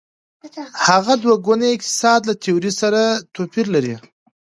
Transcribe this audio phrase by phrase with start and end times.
[0.85, 3.01] هغه دوه ګونی اقتصاد له تیورۍ سره
[3.35, 3.95] توپیر لري.